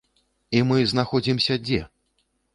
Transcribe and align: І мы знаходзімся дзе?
І 0.59 0.63
мы 0.69 0.79
знаходзімся 0.93 1.61
дзе? 1.67 1.79